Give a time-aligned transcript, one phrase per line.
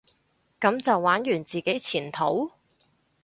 [0.59, 2.49] 噉就玩完自己前途？